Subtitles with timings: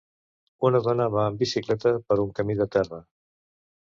[0.69, 3.01] Una dona va en bicicleta per un camí de terra.